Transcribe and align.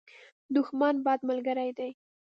دښمن، 0.55 0.95
بد 1.05 1.19
ملګری 1.29 1.71
دی. 1.77 1.89